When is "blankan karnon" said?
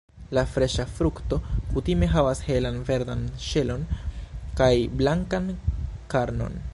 5.03-6.63